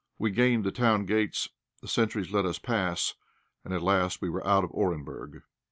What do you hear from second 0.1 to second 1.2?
We gained the town